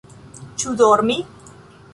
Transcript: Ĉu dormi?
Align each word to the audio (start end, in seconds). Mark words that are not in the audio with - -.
Ĉu 0.63 0.73
dormi? 0.79 1.19